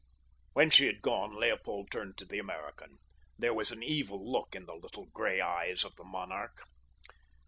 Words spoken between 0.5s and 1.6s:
When she had gone